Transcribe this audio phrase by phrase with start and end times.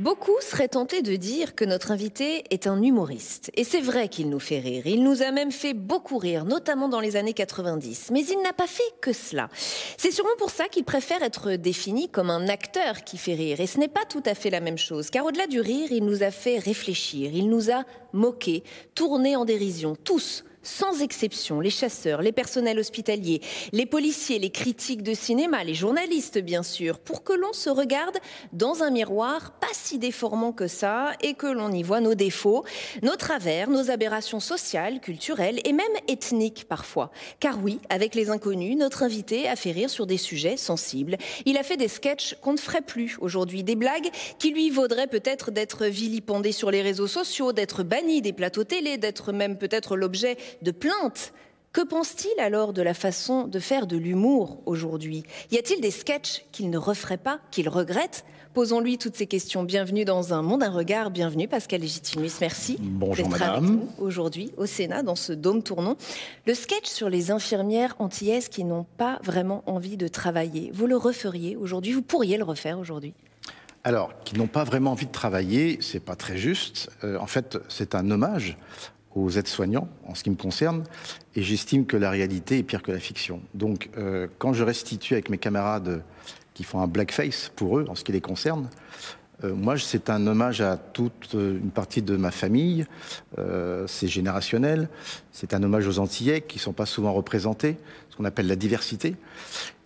[0.00, 3.50] Beaucoup seraient tentés de dire que notre invité est un humoriste.
[3.54, 4.86] Et c'est vrai qu'il nous fait rire.
[4.86, 8.08] Il nous a même fait beaucoup rire, notamment dans les années 90.
[8.10, 9.50] Mais il n'a pas fait que cela.
[9.98, 13.60] C'est sûrement pour ça qu'il préfère être défini comme un acteur qui fait rire.
[13.60, 15.10] Et ce n'est pas tout à fait la même chose.
[15.10, 17.32] Car au-delà du rire, il nous a fait réfléchir.
[17.34, 18.64] Il nous a moqué,
[18.94, 19.96] tourné en dérision.
[20.02, 23.40] Tous, sans exception, les chasseurs, les personnels hospitaliers,
[23.72, 28.18] les policiers, les critiques de cinéma, les journalistes bien sûr, pour que l'on se regarde
[28.52, 32.64] dans un miroir pas si déformant que ça et que l'on y voit nos défauts,
[33.02, 37.10] nos travers, nos aberrations sociales, culturelles et même ethniques parfois.
[37.40, 41.16] Car oui, avec les inconnus, notre invité a fait rire sur des sujets sensibles.
[41.46, 45.06] Il a fait des sketchs qu'on ne ferait plus aujourd'hui, des blagues qui lui vaudraient
[45.06, 49.96] peut-être d'être vilipendé sur les réseaux sociaux, d'être banni des plateaux télé, d'être même peut-être
[49.96, 51.32] l'objet de plaintes.
[51.72, 55.22] Que pense-t-il alors de la façon de faire de l'humour aujourd'hui?
[55.52, 58.24] Y a-t-il des sketchs qu'il ne referait pas, qu'il regrette?
[58.54, 59.62] Posons-lui toutes ces questions.
[59.62, 61.12] Bienvenue dans un monde, un regard.
[61.12, 62.32] Bienvenue Pascal Légitimus.
[62.40, 63.82] Merci Bonjour madame.
[63.98, 65.96] aujourd'hui au Sénat dans ce dôme tournant.
[66.48, 70.72] Le sketch sur les infirmières antillaises qui n'ont pas vraiment envie de travailler.
[70.74, 71.92] Vous le referiez aujourd'hui?
[71.92, 73.14] Vous pourriez le refaire aujourd'hui?
[73.84, 76.90] Alors, qui n'ont pas vraiment envie de travailler, c'est pas très juste.
[77.04, 78.56] Euh, en fait, c'est un hommage
[79.14, 80.84] aux aides-soignants, en ce qui me concerne,
[81.34, 83.40] et j'estime que la réalité est pire que la fiction.
[83.54, 86.02] Donc, euh, quand je restitue avec mes camarades
[86.54, 88.68] qui font un blackface pour eux, en ce qui les concerne,
[89.44, 92.86] euh, moi, c'est un hommage à toute euh, une partie de ma famille.
[93.38, 94.88] Euh, c'est générationnel.
[95.32, 97.76] C'est un hommage aux Antillais qui sont pas souvent représentés,
[98.10, 99.16] ce qu'on appelle la diversité.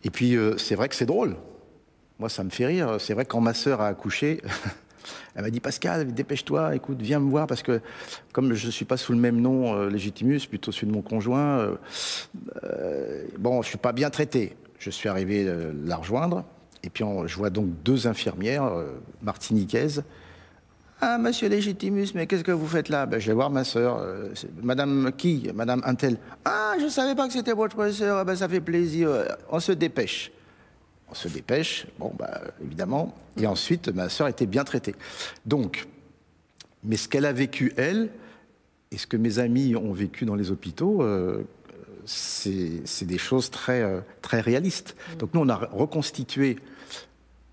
[0.03, 1.37] Et puis, euh, c'est vrai que c'est drôle.
[2.19, 2.97] Moi, ça me fait rire.
[2.99, 4.41] C'est vrai que quand ma sœur a accouché,
[5.35, 7.81] elle m'a dit Pascal, dépêche-toi, écoute, viens me voir parce que
[8.33, 11.03] comme je ne suis pas sous le même nom euh, Légitimus, plutôt celui de mon
[11.03, 11.77] conjoint, euh,
[12.65, 14.57] euh, bon, je suis pas bien traité.
[14.79, 15.51] Je suis arrivé
[15.85, 16.45] la rejoindre
[16.83, 18.71] et puis on- je vois donc deux infirmières
[19.23, 20.03] martiniquaises.
[21.01, 23.05] Ah, monsieur Légitimus, mais qu'est-ce que vous faites là?
[23.07, 24.01] Ben, Je vais voir ma sœur.
[24.63, 25.51] Madame qui?
[25.55, 26.17] Madame Intel.
[26.45, 28.19] Ah, je ne savais pas que c'était votre sœur.
[28.19, 29.09] Ah ben, ça fait plaisir.
[29.51, 30.31] On se dépêche.
[31.11, 33.15] On se dépêche, bon, bah, évidemment.
[33.41, 34.95] Et ensuite, ma sœur était bien traitée.
[35.47, 35.87] Donc,
[36.83, 38.11] mais ce qu'elle a vécu, elle,
[38.91, 41.43] et ce que mes amis ont vécu dans les hôpitaux, euh,
[42.07, 44.97] c'est des choses très, euh, très réalistes.
[45.19, 46.57] Donc nous, on a reconstitué,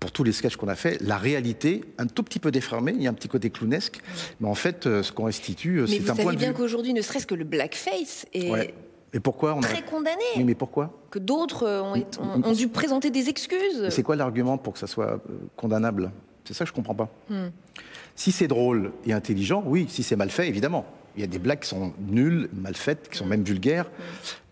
[0.00, 3.02] pour tous les sketchs qu'on a fait, la réalité, un tout petit peu déformée, il
[3.02, 4.00] y a un petit côté clownesque,
[4.40, 6.48] mais en fait, euh, ce qu'on restitue, Mais c'est vous un point savez de bien
[6.50, 6.54] vue.
[6.56, 8.74] qu'aujourd'hui, ne serait-ce que le blackface est Ouais.
[9.14, 9.66] Et pourquoi on a...
[9.66, 10.22] très condamné.
[10.36, 13.88] Oui, mais pourquoi que d'autres euh, ont, été- ont- ont dû présenter des excuses.
[13.90, 15.18] C'est quoi l'argument pour que ça soit euh,
[15.56, 16.10] condamnable?
[16.44, 17.08] C'est ça que je comprends pas.
[17.28, 17.48] Hmm.
[18.16, 19.86] Si c'est drôle et intelligent, oui.
[19.88, 20.86] Si c'est mal fait, évidemment.
[21.14, 23.90] Il y a des blagues qui sont nulles, mal faites, qui sont même vulgaires,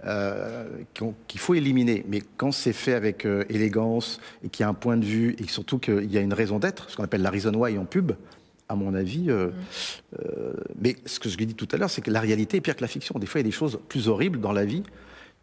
[0.04, 2.04] euh, qui ont- qu'il faut éliminer.
[2.06, 5.36] Mais quand c'est fait avec euh, élégance et qu'il y a un point de vue
[5.38, 7.86] et surtout qu'il y a une raison d'être, ce qu'on appelle la reason why en
[7.86, 8.12] pub,
[8.70, 9.30] à mon avis.
[9.30, 9.50] euh,
[10.20, 12.60] euh, mais ce que je lui dis tout à l'heure, c'est que la réalité est
[12.60, 13.18] pire que la fiction.
[13.18, 14.82] Des fois, il y a des choses plus horribles dans la vie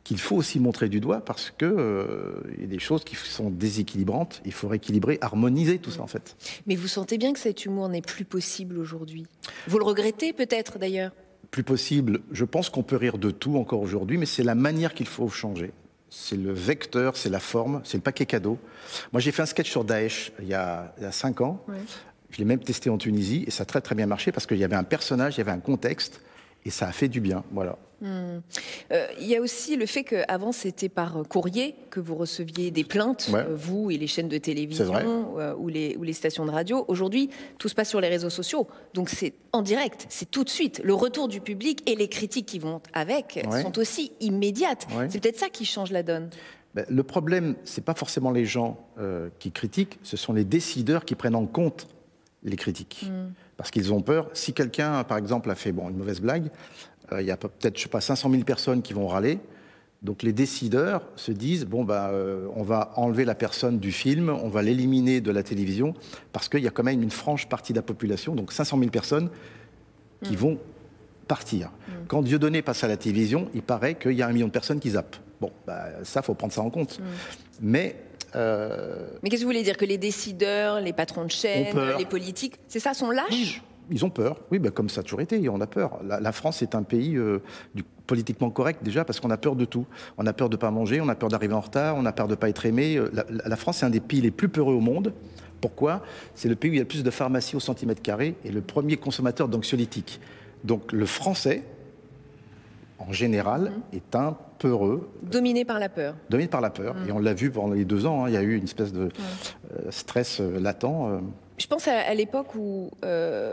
[0.03, 3.17] qu'il faut aussi montrer du doigt parce que euh, il y a des choses qui
[3.17, 4.41] sont déséquilibrantes.
[4.45, 6.37] Il faut rééquilibrer, harmoniser tout ça en fait.
[6.65, 9.25] Mais vous sentez bien que cet humour n'est plus possible aujourd'hui?
[9.67, 11.11] Vous le regrettez peut-être d'ailleurs?
[11.51, 14.93] Plus possible, je pense qu'on peut rire de tout encore aujourd'hui, mais c'est la manière
[14.93, 15.71] qu'il faut changer.
[16.09, 18.57] C'est le vecteur, c'est la forme, c'est le paquet cadeau.
[19.11, 21.61] Moi, j'ai fait un sketch sur Daesh il y a, il y a cinq ans.
[22.31, 24.57] Je l'ai même testé en Tunisie et ça a très très bien marché parce qu'il
[24.57, 26.21] y avait un personnage, il y avait un contexte
[26.65, 27.43] et ça a fait du bien.
[27.51, 27.77] Voilà.
[28.03, 28.39] Euh,
[29.19, 33.29] Il y a aussi le fait qu'avant c'était par courrier que vous receviez des plaintes,
[33.33, 33.39] Ouais.
[33.39, 34.93] euh, vous et les chaînes de télévision
[35.39, 36.85] euh, ou, les, ou les stations de radio.
[36.89, 38.67] Aujourd'hui, tout se passe sur les réseaux sociaux.
[38.93, 40.79] Donc c'est en direct, c'est tout de suite.
[40.83, 43.61] Le retour du public et les critiques qui vont avec Ouais.
[43.63, 44.85] sont aussi immédiates.
[44.95, 45.07] Ouais.
[45.09, 46.29] C'est peut-être ça qui change la donne.
[46.75, 48.77] Ben, le problème, c'est pas forcément les gens
[49.39, 51.87] qui critiquent, ce sont les décideurs qui prennent en compte
[52.43, 53.07] les critiques.
[53.09, 53.33] Mm.
[53.57, 54.29] Parce qu'ils ont peur.
[54.33, 56.49] Si quelqu'un, par exemple, a fait bon, une mauvaise blague,
[57.11, 59.39] euh, il y a peut-être, je sais pas, 500 000 personnes qui vont râler.
[60.03, 62.11] Donc les décideurs se disent bon bah
[62.55, 65.95] on va enlever la personne du film, on va l'éliminer de la télévision
[66.33, 68.91] parce qu'il y a quand même une franche partie de la population, donc 500 000
[68.91, 69.31] personnes
[70.21, 70.37] qui mm.
[70.37, 70.59] vont
[71.27, 71.69] partir.
[71.69, 71.91] Mm.
[72.07, 74.79] Quand Dieudonné passe à la télévision, il paraît qu'il y a un million de personnes
[74.79, 75.17] qui zappent.
[75.39, 76.99] Bon, bah, ça, faut prendre ça en compte.
[77.61, 77.95] Mais
[78.35, 82.05] euh, Mais qu'est-ce que vous voulez dire Que les décideurs, les patrons de chaîne, les
[82.05, 83.61] politiques, c'est ça, sont lâches?
[83.89, 84.37] Ils ont peur.
[84.51, 85.99] Oui, bah, comme ça a toujours été, on a peur.
[86.03, 87.41] La, France est un pays euh,
[87.73, 89.85] du, politiquement correct déjà parce qu'on a peur de tout.
[90.17, 92.11] On a peur de ne pas manger, on a peur d'arriver en retard, on a
[92.11, 92.97] peur de ne pas être aimé.
[92.97, 95.13] Euh, la, la France, c'est un des pays les plus peureux au monde.
[95.61, 96.03] Pourquoi?
[96.35, 98.51] C'est le pays où il y a le plus de pharmacies au centimètre carré et
[98.51, 100.19] le premier consommateur d'anxiolytiques.
[100.63, 101.63] Donc le français,
[102.99, 103.81] en général, mhm.
[103.93, 105.09] est un peureux.
[105.21, 106.15] Dominé par la peur.
[106.29, 106.95] Dominé par la peur.
[106.95, 107.09] Mhm.
[107.09, 108.29] Et on l'a vu pendant les deux ans, hein.
[108.29, 109.09] il y a eu une espèce de
[109.71, 110.83] euh, stress euh, latent.
[110.85, 111.19] Euh.
[111.57, 112.91] Je pense à, l'époque où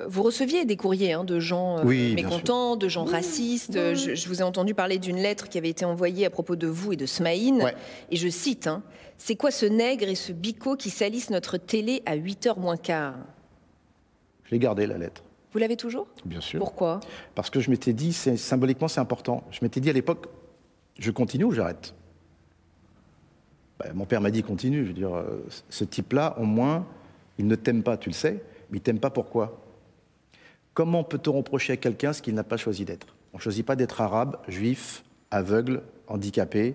[0.08, 3.78] vous receviez des courriers hein, de gens mécontents, de gens racistes.
[3.94, 6.92] Je, vous ai entendu parler d'une lettre qui avait été envoyée à propos de vous
[6.92, 7.72] et de Smaïn.
[8.10, 8.82] Et je cite hein,
[9.16, 13.14] C'est quoi ce nègre et ce bico qui salissent notre télé à 8h moins quart?
[14.44, 15.22] Je l'ai gardé, la lettre.
[15.54, 16.08] Vous l'avez toujours?
[16.24, 16.58] Bien sûr.
[16.58, 16.98] Pourquoi?
[17.36, 19.44] Parce que je m'étais dit, symboliquement, c'est important.
[19.52, 20.26] Je m'étais dit à l'époque,
[20.98, 21.94] je continue ou j'arrête?
[23.78, 24.82] Ben, Mon père m'a dit, continue.
[24.82, 26.84] Je veux dire, euh, ce type-là, au moins,
[27.38, 29.60] il ne t'aime pas, tu le sais, mais il t'aime pas pourquoi?
[30.74, 33.14] Comment peut-on reprocher à quelqu'un ce qu'il n'a pas choisi d'être?
[33.32, 36.74] On ne choisit pas d'être arabe, juif, aveugle, handicapé.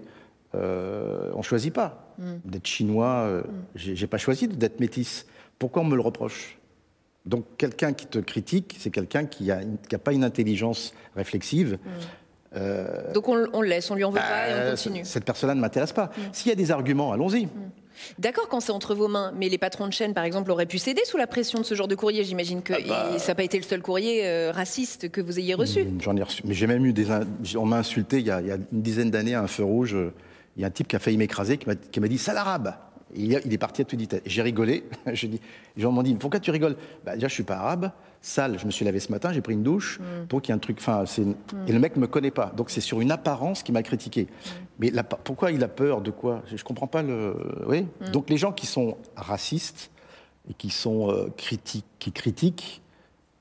[0.56, 2.36] Euh, on ne choisit pas hmm.
[2.46, 3.26] d'être chinois.
[3.28, 3.64] Euh, hmm.
[3.76, 5.26] J'ai pas choisi d'être métis.
[5.58, 6.58] Pourquoi on me le reproche?
[7.30, 11.74] Donc quelqu'un qui te critique, c'est quelqu'un qui n'a pas une intelligence réflexive.
[11.74, 11.90] Mm.
[12.56, 15.02] Euh, Donc on, le laisse, on lui en veut pas et on bah, continue.
[15.04, 16.06] Cette personne-là ne m'intéresse pas.
[16.06, 16.22] Mm.
[16.34, 17.46] S'il y a des arguments, allons-y.
[17.46, 17.50] Mm.
[18.18, 20.80] D'accord quand c'est entre vos mains, mais les patrons de chaîne, par exemple, auraient pu
[20.80, 22.24] céder sous la pression de ce genre de courrier.
[22.24, 23.20] J'imagine que ah bah.
[23.20, 25.86] ça n'a pas été le seul courrier euh, raciste que vous ayez reçu.
[26.00, 27.06] J'en ai reçu, mais j'ai même eu des.
[27.58, 29.96] On m'a insulté il y, a, une dizaine d'années à un feu rouge.
[30.56, 32.74] Il y a un type qui a failli m'écraser, qui m'a dit sale arabe.
[33.15, 34.07] Il, est parti à tout dit.
[34.25, 34.83] J'ai rigolé.
[35.13, 35.41] je dis,
[35.75, 36.75] les gens m'ont dit pourquoi tu rigoles?
[37.06, 37.91] Bah, Déjà, je suis pas arabe,
[38.21, 38.59] sale.
[38.59, 40.00] Je me suis lavé ce matin, j'ai pris une douche.
[40.00, 40.27] Mm.
[40.27, 40.79] Donc il y a un truc.
[40.85, 41.33] Mm.
[41.67, 42.51] et le mec me connaît pas.
[42.56, 44.23] Donc c'est sur une apparence qui m'a critiqué.
[44.23, 44.50] Mm.
[44.79, 44.91] Mais
[45.23, 46.44] pourquoi il a peur de quoi?
[46.47, 47.35] Je, ne comprends pas le.
[47.67, 47.85] Oui.
[48.13, 49.91] Donc les gens qui sont racistes
[50.50, 52.81] et qui sont euh, critiques, qui critiquent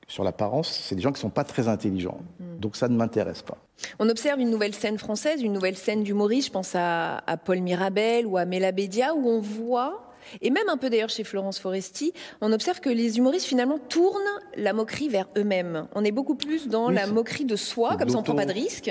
[0.09, 2.19] sur l'apparence, c'est des gens qui sont pas très intelligents.
[2.59, 3.59] Donc ça ne m'intéresse pas.
[3.99, 8.27] On observe une nouvelle scène française, une nouvelle scène d'humoriste, je pense à, Paul Mirabel
[8.27, 10.05] ou à Mela Bédia, où on voit
[10.43, 12.13] et même un peu d'ailleurs chez Florence Foresti,
[12.43, 14.19] on observe que les humoristes finalement tournent
[14.57, 15.87] la moquerie vers eux-mêmes.
[15.95, 18.45] On est beaucoup plus dans la moquerie de soi, comme ça on ne prend pas
[18.45, 18.91] de risque.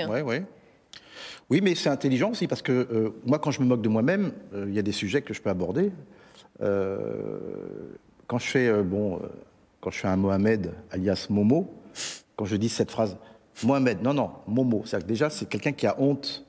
[1.50, 4.32] Oui, mais c'est intelligent aussi parce que euh, moi, quand je me moque de moi-même,
[4.52, 5.92] euh, il y a des sujets que je peux aborder.
[6.60, 7.38] Euh,
[8.26, 9.20] quand je fais bon,
[9.80, 11.72] quand je fais un Mohamed alias Momo,
[12.36, 13.16] quand je dis cette phrase,
[13.64, 14.80] Mohamed, non, non, Momo.
[14.80, 16.44] Que déjà, c'est quelqu'un qui a honte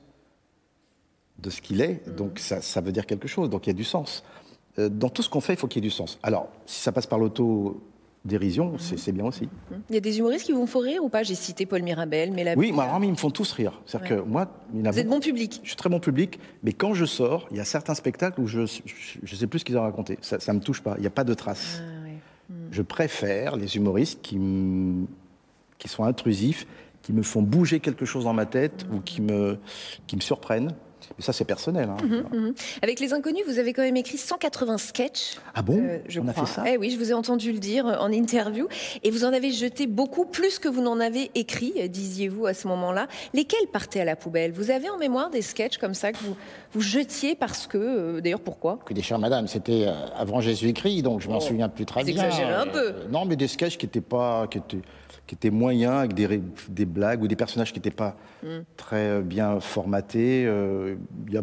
[1.38, 3.84] de ce qu'il est, donc ça, veut dire quelque chose, donc il y a du
[3.84, 4.22] sens.
[4.78, 6.18] Euh, dans tout ce qu'on fait, il faut qu'il y ait du sens.
[6.22, 9.48] Alors, si ça passe par l'auto-dérision, c'est bien aussi.
[9.88, 11.22] Il y a des humoristes qui vous font rire ou pas?
[11.22, 12.54] J'ai cité Paul Mirabel, mais la...
[12.54, 13.80] Oui, moi, ils me font tous rire.
[13.86, 15.60] cest que moi, vous êtes bon public.
[15.62, 18.46] Je suis très bon public, mais quand je sors, il y a certains spectacles où
[18.46, 20.18] je ne sais plus ce qu'ils ont raconté.
[20.20, 21.80] Ça ne me touche pas, il n'y a pas de traces.
[21.80, 21.99] Ah,
[22.70, 24.36] je préfère les humoristes qui,
[25.86, 26.66] sont intrusifs,
[27.02, 29.58] qui me font bouger quelque chose dans ma tête ou qui me
[30.20, 30.74] surprennent.
[31.18, 31.88] Et ça, c'est personnel.
[31.88, 31.96] Hein.
[32.02, 32.54] Mhm, mhm.
[32.82, 35.36] Avec Les Inconnus, vous avez quand même écrit 180 sketchs.
[35.54, 35.80] Ah bon?
[35.80, 36.64] Euh, je On a fait ça?
[36.66, 38.68] Eh Oui, je vous ai entendu le dire euh, en interview.
[39.02, 42.54] Et vous en avez jeté beaucoup plus que vous n'en avez écrit, euh, disiez-vous à
[42.54, 43.06] ce moment-là.
[43.34, 44.52] Lesquels partaient à la poubelle?
[44.52, 46.36] Vous avez en mémoire des sketchs comme ça que vous,
[46.72, 48.20] vous jetiez parce que.
[48.20, 48.78] D'ailleurs, pourquoi?
[48.84, 52.28] Que des chers madame, c'était avant Jésus-Christ, donc je m'en oh, souviens plus très bien.
[52.28, 52.94] Vous un peu.
[53.10, 54.46] non, mais des sketchs qui n'étaient pas.
[54.48, 54.78] Qui étaient
[55.30, 58.48] qui était moyen, avec des, des, blagues ou des personnages qui n'étaient pas mm.
[58.76, 60.44] très euh, bien formatés.
[60.44, 60.96] Euh,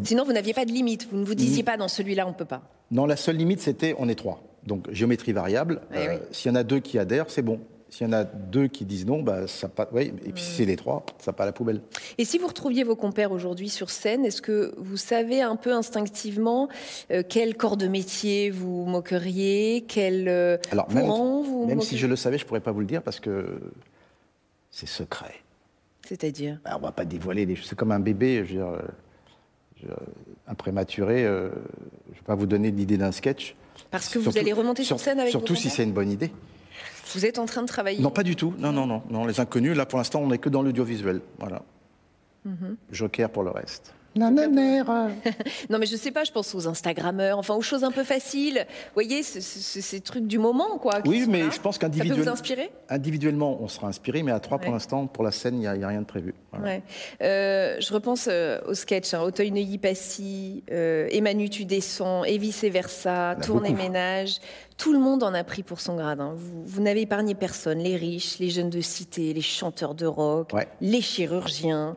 [0.03, 1.07] Sinon, vous n'aviez pas de limite.
[1.09, 1.65] Vous ne vous disiez mm.
[1.65, 2.63] pas dans celui-là, on ne peut pas.
[2.91, 4.43] Non, la seule limite, c'était on est trois.
[4.65, 5.79] Donc géométrie variable.
[5.93, 7.61] Eh euh, s'il y en a deux qui adhèrent, c'est bon.
[7.89, 9.87] S'il y en a deux qui disent non, bah, ça pas.
[9.95, 11.81] et puis si c'est les trois, ça pas à la poubelle.
[12.17, 15.71] Et si vous retrouviez vos compères aujourd'hui sur scène, est-ce que vous savez un peu
[15.71, 16.67] instinctivement
[17.11, 22.07] euh, quel corps de métier vous moqueriez, quel euh, Alors, même, vous Même si je
[22.07, 23.57] le savais, je pourrais pas vous le dire parce que
[24.69, 25.35] c'est secret.
[26.05, 26.59] C'est-à-dire?
[26.65, 28.79] Bah, On va pas dévoiler les C'est comme un bébé, je veux dire,
[29.89, 29.95] euh,
[30.45, 31.23] un prématuré.
[31.23, 33.55] je ne vais pas vous donner l'idée d'un sketch.
[33.91, 36.31] Parce que vous allez remonter sur scène avec Surtout si c'est une bonne idée.
[37.13, 38.53] Vous êtes en train de travailler Non, pas du tout.
[38.57, 39.01] Non, non, non.
[39.09, 41.21] non les inconnus, là, pour l'instant, on n'est que dans l'audiovisuel.
[41.39, 41.61] Voilà.
[42.45, 42.77] Mhm.
[42.91, 43.93] Joker pour le reste.
[45.69, 48.65] non, mais je sais pas, je pense aux Instagrammeurs, enfin aux choses un peu faciles.
[48.67, 50.99] Vous voyez, ces trucs du moment, quoi.
[51.05, 52.33] Oui, mais je pense qu'individuellement.
[52.89, 55.87] Individuellement, on sera inspiré, mais à trois, pour l'instant, pour la scène, il n'y a,
[55.87, 56.33] rien de prévu.
[57.21, 62.37] Euh, je repense euh, au sketch, hein, Auteuil Neuilly Passy, euh, Emmanuel tu descends, et
[62.37, 64.39] vice-versa, Tournée Ménage.
[64.77, 66.21] Tout le monde en a pris pour son grade.
[66.21, 66.35] Hein.
[66.35, 71.01] Vous, n'avez épargné personne, les riches, les jeunes de cité, les chanteurs de rock, les
[71.01, 71.95] chirurgiens.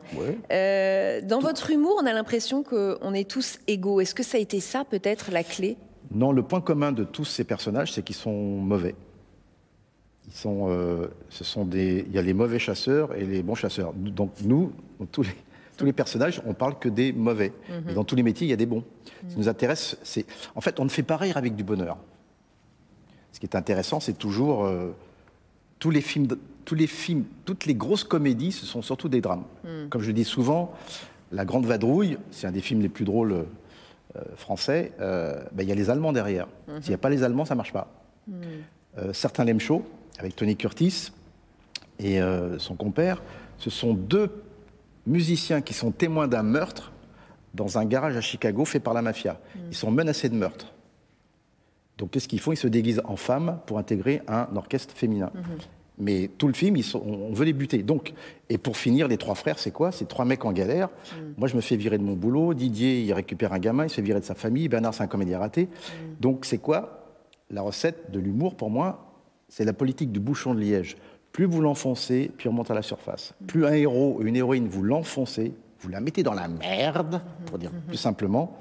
[0.51, 4.01] Euh, dans votre humour, on a l'impression qu'on est tous égaux.
[4.01, 5.77] Est-ce que ça a été ça, peut-être, la clé?
[6.11, 8.95] Non, le point commun de tous ces personnages, c'est qu'ils sont mauvais.
[10.27, 13.55] Ils sont, euh, ce sont des, il y a les mauvais chasseurs et les bons
[13.55, 13.93] chasseurs.
[13.93, 14.71] Donc nous,
[15.11, 15.35] tous les,
[15.77, 17.53] tous les personnages, on parle que des mauvais.
[17.69, 17.89] Mhm.
[17.89, 18.83] Et dans tous les métiers, il y a des bons.
[19.27, 21.97] Ce qui nous intéresse, c'est, en fait, on ne fait pas rire avec du bonheur.
[23.31, 24.93] Ce qui est intéressant, c'est toujours euh,
[25.79, 26.27] tous les films,
[26.65, 29.43] tous les films, toutes les grosses comédies, ce sont surtout des drames.
[29.63, 29.87] Hmm.
[29.89, 30.73] Comme je dis souvent,
[31.31, 34.91] La Grande Vadrouille, c'est un des films les plus drôles euh, français.
[34.99, 36.47] Euh, ben, il y a les Allemands derrière.
[36.67, 36.81] Hmm.
[36.81, 37.93] S'il n'y a pas les Allemands, ça marche pas.
[38.27, 39.11] Hmm.
[39.13, 39.83] certains l'aiment chaud,
[40.19, 41.11] avec Tony Curtis
[41.97, 42.19] et
[42.59, 43.21] son compère,
[43.57, 44.29] ce sont deux
[45.07, 46.91] musiciens qui sont témoins d'un meurtre
[47.53, 49.39] dans un garage à Chicago fait par la mafia.
[49.69, 50.71] Ils sont menacés de meurtre.
[52.01, 52.51] Donc qu'est-ce qu'ils font?
[52.51, 55.29] Ils se déguisent en femmes pour intégrer un orchestre féminin.
[55.35, 55.43] Mhm.
[55.99, 57.83] Mais tout le film, on veut les buter.
[57.83, 58.13] Donc,
[58.49, 59.91] et pour finir, les trois frères, c'est quoi?
[59.91, 60.87] C'est trois mecs en galère.
[60.89, 61.35] Mhm.
[61.37, 62.55] Moi, je me fais virer de mon boulot.
[62.55, 64.67] Didier, il récupère un gamin, il se fait virer de sa famille.
[64.67, 65.65] Bernard, c'est un comédien raté.
[65.65, 66.15] Mhm.
[66.19, 67.05] Donc, c'est quoi?
[67.51, 69.13] La recette de l'humour, pour moi,
[69.47, 70.97] c'est la politique du bouchon de liège.
[71.31, 73.35] Plus vous l'enfoncez, plus on monte à la surface.
[73.45, 77.59] Plus un héros ou une héroïne, vous l'enfoncez, vous la mettez dans la merde, pour
[77.59, 78.57] dire plus simplement,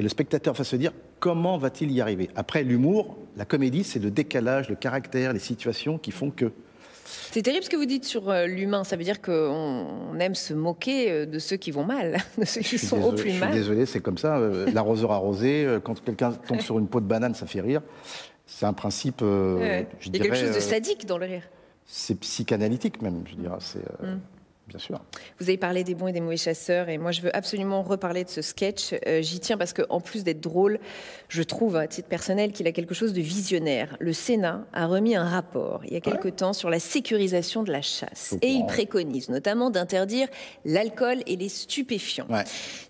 [0.00, 2.30] et le spectateur va se dire comment va-t-il y arriver?
[2.34, 6.52] Après, l'humour, la comédie, c'est le décalage, le caractère, les situations qui font que.
[7.30, 8.82] C'est terrible ce que vous dites sur euh, l'humain.
[8.82, 12.62] Ça veut dire qu'on aime se moquer euh, de ceux qui vont mal, de ceux
[12.62, 13.50] qui sont au plus mal.
[13.50, 14.38] Je suis désolé, c'est comme ça.
[14.38, 17.82] Euh, l'arroseur arrosé, quand quelqu'un tombe sur une peau de banane, ça fait rire.
[18.46, 19.20] C'est un principe.
[19.20, 21.42] Il y a quelque chose de sadique dans le rire.
[21.84, 23.58] C'est psychanalytique même, je dirais.
[23.60, 23.84] C'est.
[24.02, 24.18] Mm.
[24.70, 25.00] Bien sûr.
[25.40, 28.22] Vous avez parlé des bons et des mauvais chasseurs, et moi je veux absolument reparler
[28.22, 28.94] de ce sketch.
[29.06, 30.78] Euh, j'y tiens parce qu'en plus d'être drôle,
[31.28, 33.96] je trouve à titre personnel qu'il a quelque chose de visionnaire.
[33.98, 37.72] Le Sénat a remis un rapport il y a quelque temps sur la sécurisation de
[37.72, 40.28] la chasse, et il préconise notamment d'interdire
[40.64, 42.28] l'alcool et les stupéfiants,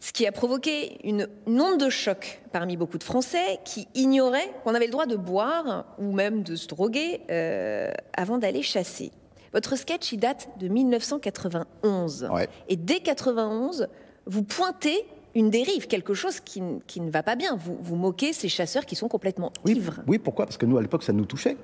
[0.00, 4.74] ce qui a provoqué une, onde de choc parmi beaucoup de Français qui ignoraient qu'on
[4.74, 9.12] avait le droit de boire ou même de se droguer euh, avant d'aller chasser.
[9.52, 12.28] Votre sketch, il date de 1991.
[12.68, 13.88] Et dès 91,
[14.26, 15.04] vous pointez
[15.34, 17.56] une dérive, quelque chose qui, ne va pas bien.
[17.56, 20.00] Vous, vous moquez ces chasseurs qui sont complètement ivres.
[20.06, 20.46] Oui, pourquoi?
[20.46, 21.56] Parce que nous, à l'époque, ça nous touchait.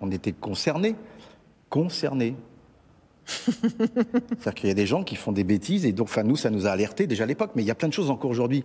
[0.00, 0.94] On était concernés.
[1.70, 2.36] Concernés.
[3.26, 6.50] C'est-à-dire qu'il y a des gens qui font des bêtises et donc, enfin, nous, ça
[6.50, 7.52] nous a alertés déjà à l'époque.
[7.56, 8.64] Mais il y a plein de choses encore aujourd'hui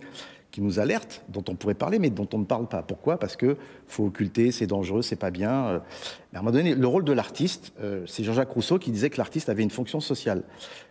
[0.50, 2.82] qui nous alertent, dont on pourrait parler, mais dont on ne parle pas.
[2.82, 3.18] Pourquoi?
[3.18, 3.56] Parce que
[3.88, 5.66] faut occulter, c'est dangereux, c'est pas bien.
[5.66, 5.78] Euh.
[6.32, 9.10] Mais à un moment donné, le rôle de l'artiste, euh, c'est Jean-Jacques Rousseau qui disait
[9.10, 10.42] que l'artiste avait une fonction sociale.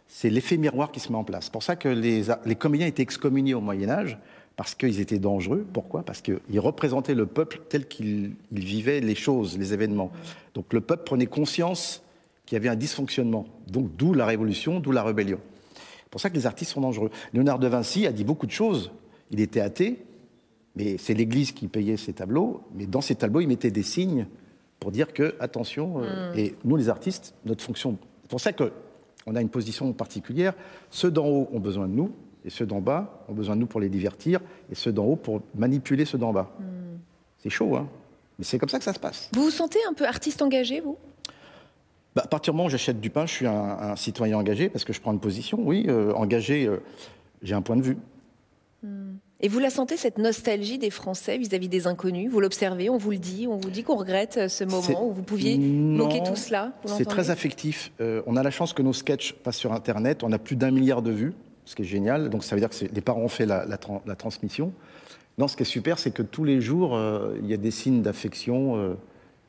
[0.08, 1.46] C'est l'effet miroir qui se met en place.
[1.46, 4.18] C'est pour ça que les, les comédiens étaient excommuniés au Moyen Âge
[4.58, 5.66] parce qu'ils étaient dangereux.
[5.72, 6.04] Pourquoi?
[6.04, 10.12] Parce qu'ils représentaient le peuple tel qu'il vivait les choses, les événements.
[10.56, 12.04] Donc le peuple prenait conscience
[12.52, 13.46] qu'il y avait un dysfonctionnement.
[13.72, 15.40] Donc d'où la révolution, d'où la rébellion.
[15.74, 17.10] C'est pour ça que les artistes sont dangereux.
[17.32, 18.92] Léonard de Vinci a dit beaucoup de choses
[19.30, 20.04] il était athée,
[20.76, 22.60] mais c'est l'Église qui payait ses tableaux.
[22.76, 24.28] Mais dans ces tableaux, il mettait des signes
[24.82, 26.40] pour dire que, attention, euh, hmm.
[26.40, 27.98] et nous les artistes, notre fonction.
[28.24, 30.54] C'est pour ça qu'on a une position particulière.
[30.90, 32.12] Ceux d'en haut ont besoin de nous,
[32.44, 35.16] et ceux d'en bas ont besoin de nous pour les divertir, et ceux d'en haut
[35.16, 36.54] pour manipuler ceux d'en bas.
[36.60, 36.98] Hmm.
[37.38, 37.88] C'est chaud, hein
[38.38, 39.30] Mais c'est comme ça que ça se passe.
[39.32, 40.98] Vous vous sentez un peu artiste engagé, vous?
[42.16, 44.86] Bah, À partir du moment où j'achète du pain, je suis un, citoyen engagé, parce
[44.86, 46.78] que je prends une position, oui, euh, engagé, euh,
[47.42, 47.98] j'ai un point de vue.
[49.44, 52.30] Et vous la sentez, cette nostalgie des Français vis-à-vis des inconnus?
[52.32, 55.14] Vous l'observez, on vous le dit, on vous dit qu'on regrette euh, ce moment où
[55.14, 57.92] vous pouviez moquer tout cela C'est très affectif.
[58.02, 60.24] Euh, on a la chance que nos sketchs passent sur Internet.
[60.24, 61.34] On a plus d'un milliard de vues,
[61.66, 62.30] ce qui est génial.
[62.30, 63.66] Donc ça veut dire que les parents ont fait la,
[64.16, 64.74] transmission.
[65.40, 67.72] Non, ce qui est super, c'est que tous les jours, euh, il y a des
[67.72, 68.96] signes d'affection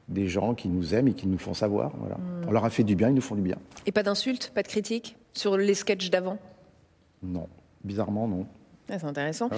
[0.08, 1.94] des gens qui nous aiment et qui nous font savoir.
[1.94, 2.46] Hmm.
[2.48, 3.56] On leur a fait du bien, ils nous font du bien.
[3.86, 6.38] Et pas d'insultes, pas de critiques sur les sketchs d'avant?
[7.22, 7.48] Non,
[7.84, 8.46] bizarrement non.
[8.90, 9.48] Ah, c'est intéressant.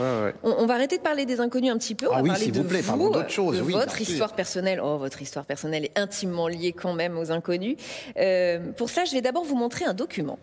[0.45, 2.07] On, va arrêter de parler des inconnus un petit peu.
[2.09, 3.57] On ah va parler de vous, plaît, vous, d'autres choses.
[3.57, 4.81] De votre histoire personnelle.
[4.83, 7.77] Oh, votre histoire personnelle est intimement liée quand même aux inconnus.
[8.17, 10.39] Euh, pour ça, je vais d'abord vous montrer un document.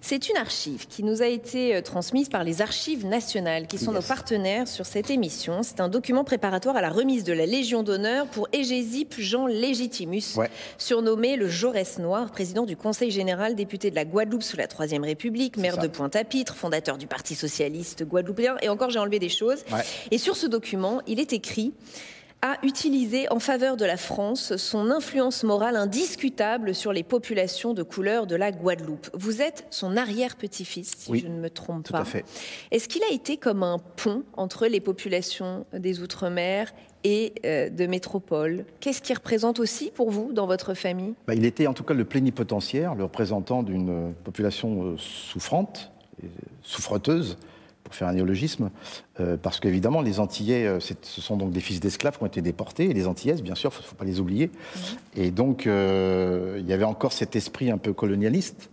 [0.00, 3.92] C'est une archive qui nous a été euh, transmise par les Archives nationales, qui sont
[3.92, 5.62] nos partenaires sur cette émission.
[5.62, 10.38] C'est un document préparatoire à la remise de la Légion d'honneur pour Égésip Jean Légitimus,
[10.78, 15.04] surnommé le Jaurès Noir, président du Conseil général, député de la Guadeloupe sous la Troisième
[15.04, 18.56] République, maire de Pointe-à-Pitre, fondateur du Parti socialiste guadeloupéen.
[18.62, 19.64] Et encore, j'ai enlevé des choses.
[20.10, 21.72] Et sur ce document, il est écrit
[22.42, 27.82] a utilisé en faveur de la France son influence morale indiscutable sur les populations de
[27.82, 29.10] couleur de la Guadeloupe.
[29.12, 32.00] Vous êtes son arrière-petit-fils, si je ne me trompe tout pas.
[32.00, 32.24] À fait.
[32.70, 36.72] Est-ce qu'il a été comme un pont entre les populations des Outre-mer
[37.04, 41.14] et euh, de métropole Qu'est-ce qu'il représente aussi pour vous dans votre famille?
[41.26, 45.90] Bah, Il était en tout cas le plénipotentiaire, le représentant d'une population euh, souffrante,
[46.62, 47.36] souffreteuse,
[47.90, 48.70] pour faire un néologisme,
[49.18, 52.40] euh, parce qu'évidemment, les Antillais, euh, ce sont donc des fils d'esclaves qui ont été
[52.40, 54.46] déportés, et les Antillaises, bien sûr, il ne faut pas les oublier.
[54.46, 54.82] Mhm.
[55.16, 58.70] Et donc, euh, il y avait encore cet esprit un peu colonialiste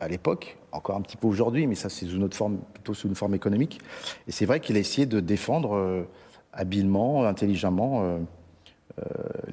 [0.00, 2.94] à l'époque, encore un petit peu aujourd'hui, mais ça, c'est sous une autre forme, plutôt
[2.94, 3.78] sous une forme économique.
[4.26, 6.06] Et c'est vrai qu'il a essayé de défendre
[6.52, 8.18] habilement, intelligemment,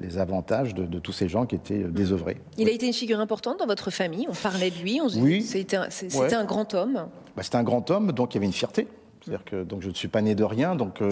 [0.00, 2.38] les avantages de, tous ces gens qui étaient euh, désœuvrés.
[2.58, 5.42] Il a été une figure importante dans votre famille, on parlait de lui, on oui.
[5.42, 5.88] c'était un,
[6.32, 7.06] un, grand homme.
[7.36, 8.86] Bah, c'était un grand homme, donc il y avait une fierté.
[9.20, 10.76] C'est-à-dire que donc, je ne suis pas né de rien.
[10.76, 11.10] Donc, euh,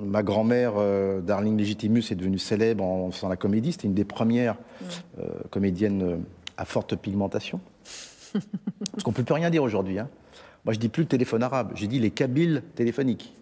[0.00, 0.74] ma grand-mère,
[1.22, 3.72] Darling Legitimus, est devenue célèbre en faisant la comédie.
[3.72, 5.24] C'était une des premières mm.
[5.50, 6.22] comédiennes
[6.56, 7.58] à forte pigmentation.
[8.32, 9.98] Parce qu'on ne peut plus rien dire aujourd'hui.
[9.98, 10.08] Hein.
[10.64, 13.34] Moi, je dis plus le téléphone arabe, j'ai dit les kabyles téléphoniques.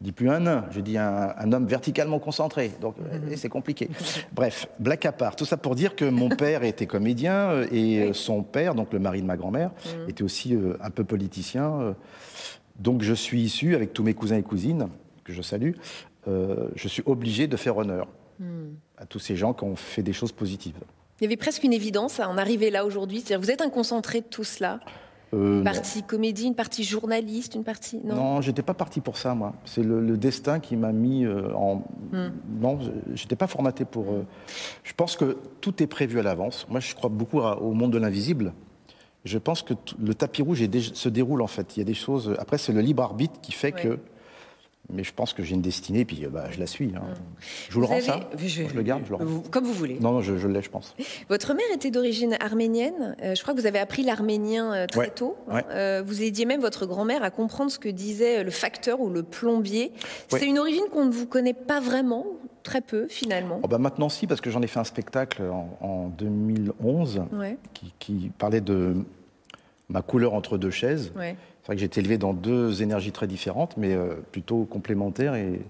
[0.00, 2.70] Je dis plus un nain, je dis un, homme verticalement concentré.
[2.80, 3.32] Donc mhm.
[3.36, 3.90] c'est compliqué.
[4.32, 5.36] Bref, black à part.
[5.36, 8.94] Tout ça pour dire que mon père était comédien euh, et euh, son père, donc
[8.94, 10.08] le mari de ma grand-mère, mhm.
[10.08, 11.94] était aussi euh, un peu politicien.
[12.78, 14.88] Donc je suis issu, avec tous mes cousins et cousines,
[15.22, 15.72] que je salue,
[16.26, 18.76] je suis obligé de faire honneur mhm.
[18.96, 20.78] à tous ces gens qui ont fait des choses positives.
[21.20, 23.22] Il y avait presque une évidence à en arriver là aujourd'hui.
[23.38, 24.80] Vous êtes un concentré de tout cela
[25.32, 28.00] euh, une partie comédie, une partie journaliste, une partie.
[28.04, 29.54] Non, non j'étais pas parti pour ça, moi.
[29.64, 31.84] C'est le, destin qui m'a mis euh, en.
[32.12, 32.30] Hmm.
[32.60, 32.78] Non,
[33.14, 34.10] j'étais pas formaté pour.
[34.10, 34.26] Euh,
[34.82, 36.66] je pense que tout est prévu à l'avance.
[36.68, 38.52] Moi, je crois beaucoup au monde de l'invisible.
[39.24, 41.76] Je pense que le tapis rouge se déroule en fait.
[41.76, 42.34] Il y a des choses.
[42.38, 43.98] Après, c'est le libre arbitre qui fait que
[44.92, 46.92] mais je pense que j'ai une destinée, puis bah, je la suis.
[46.96, 47.02] Hein.
[47.68, 48.62] Je vous, le rends ça je...
[48.74, 49.42] le garde, je le rends.
[49.50, 49.98] Comme vous voulez.
[50.00, 50.94] Non, non je, l'ai, je pense.
[51.28, 53.16] Votre mère était d'origine arménienne.
[53.22, 55.36] Euh, je crois que vous avez appris l'arménien euh, très tôt.
[55.50, 59.22] Euh, vous aidiez même votre grand-mère à comprendre ce que disait le facteur ou le
[59.22, 59.92] plombier.
[60.28, 62.26] C'est une origine qu'on ne vous connaît pas vraiment,
[62.62, 63.60] très peu finalement.
[63.62, 65.42] Oh, bah maintenant, si, parce que j'en ai fait un spectacle
[65.80, 67.22] en, 2011
[67.74, 68.96] qui, qui, parlait de
[69.88, 71.12] ma couleur entre deux chaises.
[71.62, 75.34] C'est vrai que j'ai été élevé dans deux énergies très différentes, mais euh, plutôt complémentaires.
[75.34, 75.60] Et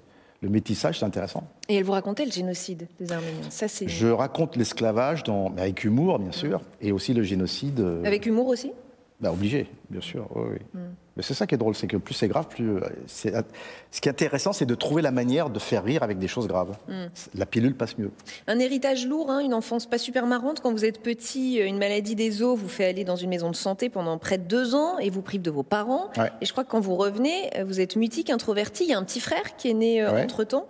[0.41, 1.45] le métissage, c'est intéressant.
[1.69, 3.51] Et elle vous racontait le génocide des Arméniens.
[3.51, 3.89] Ça, c'est.
[3.89, 5.53] Je raconte l'esclavage dans...
[5.57, 7.81] avec humour, bien sûr, et aussi le génocide.
[7.81, 8.73] Euh, avec humour aussi?
[9.21, 10.29] Bah, Obligé, bien sûr.
[10.35, 10.81] Oui, mm.
[11.17, 12.77] Mais c'est ça qui est drôle, c'est que plus c'est grave, plus.
[12.77, 16.29] Euh, ce qui est intéressant, c'est de trouver la manière de faire rire avec des
[16.29, 16.77] choses graves.
[16.89, 17.07] Mm.
[17.35, 18.11] La pilule passe mieux.
[18.47, 20.61] Un héritage lourd, hein, une enfance pas super marrante.
[20.61, 23.51] Quand vous êtes petit, euh, une maladie des os vous fait aller dans une maison
[23.51, 26.11] de santé pendant près de deux ans et vous prive de vos parents.
[26.41, 28.85] Et je crois que quand vous revenez, euh, vous êtes mutique, introverti.
[28.85, 30.69] Il y a un petit frère qui est né entre temps.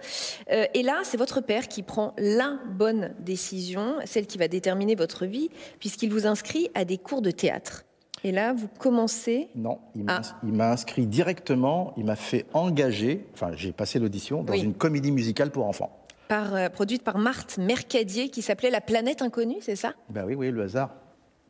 [0.49, 5.27] et là, c'est votre père qui prend la bonne décision, celle qui va déterminer votre
[5.27, 7.85] vie, puisqu'il vous inscrit à des cours de théâtre.
[8.25, 10.05] Et là, vous commencez Non, il
[10.53, 15.51] m'a inscrit directement, il m'a fait engager, enfin j'ai passé l'audition, dans une comédie musicale
[15.51, 15.97] pour enfants.
[16.29, 19.95] Par, euh, produite par Marthe Mercadier, qui s'appelait La planète inconnue, c'est ça?
[20.11, 20.91] Ben oui, oui, le hasard.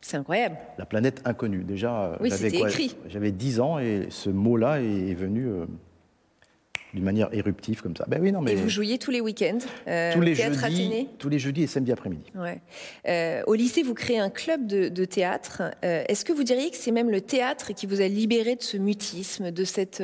[0.00, 0.56] C'est incroyable.
[0.78, 2.04] La planète inconnue, déjà.
[2.04, 2.96] Euh, oui, c'était écrit.
[3.08, 5.46] J'avais 10 ans et ce mot-là est, venu...
[5.46, 5.66] Euh,
[6.94, 8.04] d'une manière éruptive comme ça.
[8.08, 8.52] Ben oui, non, mais...
[8.52, 11.66] Et vous jouiez tous les week-ends euh, tous les théâtre jeudis, Tous les jeudis et
[11.66, 12.32] samedis après-midi.
[12.34, 12.60] Ouais.
[13.06, 15.62] Euh, au lycée, vous créez un club de, théâtre.
[15.84, 18.62] Euh, est-ce que vous diriez que c'est même le théâtre qui vous a libéré de
[18.62, 20.02] ce mutisme, de cette...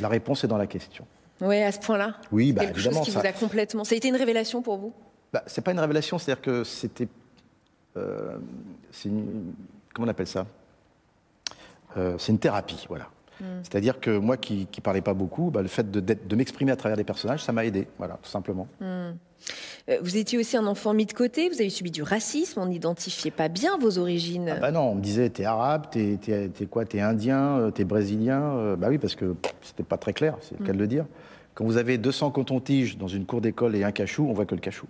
[0.00, 1.06] La réponse est dans la question.
[1.40, 3.04] Oui, à ce point-là Oui, bah, Quelque évidemment.
[3.04, 3.84] chose qui vous a complètement...
[3.84, 4.92] Ça a été une révélation pour vous?
[5.32, 7.08] Bah, C'est pas une révélation, c'est-à-dire que c'était...
[7.96, 9.52] une...
[9.94, 10.46] Comment on appelle ça?
[12.18, 13.08] C'est une thérapie, voilà.
[13.40, 13.44] Mm.
[13.62, 16.96] C'est-à-dire que moi qui ne parlais pas beaucoup, bah, le fait de, m'exprimer à travers
[16.96, 18.66] des personnages, ça m'a aidé, voilà, tout simplement.
[18.80, 18.84] Mm.
[19.88, 22.66] Euh, vous étiez aussi un enfant mis de côté, vous avez subi du racisme, on
[22.66, 24.54] n'identifiait pas bien vos origines.
[24.56, 27.84] Ah bah non, on me disait t'es arabe, t'es es, quoi, t'es indien, euh, t'es
[27.84, 28.42] brésilien.
[28.42, 31.06] Euh, bah oui, parce que c'était pas très clair, c'est le cas de le dire.
[31.54, 34.54] Quand vous avez 200 cotons-tiges dans une cour d'école et un cachou, on voit que
[34.54, 34.86] le cachou.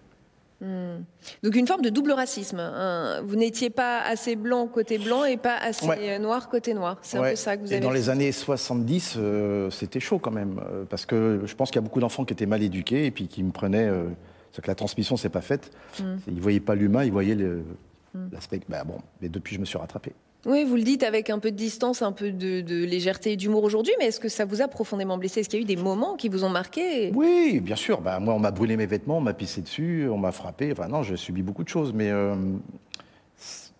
[0.60, 1.02] Hmm.
[1.42, 2.58] Donc une forme de double racisme.
[2.60, 3.22] Hein.
[3.26, 6.98] Vous n'étiez pas assez blanc côté blanc et pas assez noir côté noir.
[7.02, 7.76] C'est un peu ça que vous avez.
[7.76, 11.70] Et dans les années 70, euh, c'était chaud quand même, euh, parce que je pense
[11.70, 13.88] qu'il y a beaucoup d'enfants qui étaient mal éduqués et puis qui me prenaient.
[13.88, 14.08] Euh,
[14.52, 15.70] c'est que la transmission s'est pas faite.
[16.00, 16.16] Hmm.
[16.26, 18.28] Ils voyaient pas l'humain, ils voyaient hmm.
[18.32, 18.60] l'aspect.
[18.68, 20.12] Ben bon, mais depuis, je me suis rattrapé.
[20.46, 23.64] Oui, vous le dites avec un peu de distance, un peu de, légèreté et d'humour
[23.64, 25.40] aujourd'hui, mais est-ce que ça vous a profondément blessé?
[25.40, 27.10] Est-ce qu'il y a eu des moments qui vous ont marqué?
[27.14, 28.00] Oui, bien sûr.
[28.00, 30.70] Ben, moi, on m'a brûlé mes vêtements, on m'a pissé dessus, on m'a frappé.
[30.70, 32.36] Enfin, non, j'ai subi beaucoup de choses, mais euh,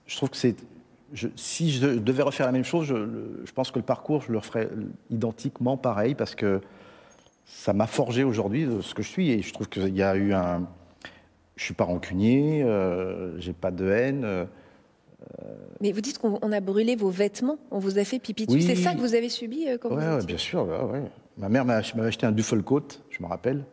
[0.06, 0.56] je trouve que c'est.
[1.36, 4.68] si je devais refaire la même chose, je, pense que le parcours, je le referais
[5.10, 6.60] identiquement pareil, parce que
[7.44, 10.32] ça m'a forgé aujourd'hui ce que je suis, et je trouve qu'il y a eu
[10.32, 10.66] un.
[11.54, 14.24] Je suis pas rancunier, euh, j'ai pas de haine.
[14.24, 14.46] Euh,
[15.80, 18.62] mais vous dites qu'on a brûlé vos vêtements, on vous a fait pipi dessus.
[18.62, 20.66] C'est ça que vous avez subi euh, quand vous ouais, bien sûr.
[21.36, 23.64] Ma mère m'a acheté un Duffelcoat, je me rappelle,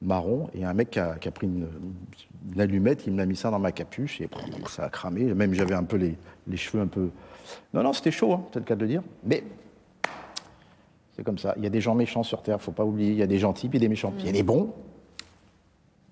[0.00, 1.68] marron, et un mec a, pris une,
[2.58, 4.28] allumette, il me l'a mis ça dans ma capuche, et
[4.68, 5.34] ça a cramé.
[5.34, 7.10] Même j'avais un peu les, cheveux un peu.
[7.74, 9.02] Non, non, c'était chaud, hein, c'est le cas de le dire.
[9.24, 9.42] Mais
[11.16, 11.54] c'est comme ça.
[11.56, 13.10] Il y a des gens méchants sur Terre, faut pas oublier.
[13.10, 14.12] Il y a des gentils puis des méchants.
[14.20, 14.72] Il y a des bons,